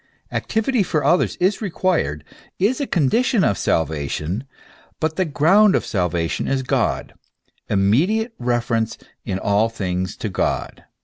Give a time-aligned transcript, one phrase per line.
[0.31, 2.23] Activity for others is required,
[2.57, 4.45] is a condition of salvation;
[4.99, 7.13] but the ground of salvation is God,
[7.69, 10.85] immediate reference in all things to God.